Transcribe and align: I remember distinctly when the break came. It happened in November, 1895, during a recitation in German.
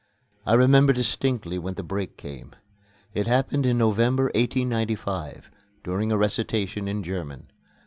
I 0.47 0.55
remember 0.55 0.93
distinctly 0.93 1.59
when 1.59 1.75
the 1.75 1.83
break 1.83 2.17
came. 2.17 2.55
It 3.13 3.27
happened 3.27 3.67
in 3.67 3.77
November, 3.77 4.31
1895, 4.33 5.51
during 5.83 6.11
a 6.11 6.17
recitation 6.17 6.87
in 6.87 7.03
German. 7.03 7.51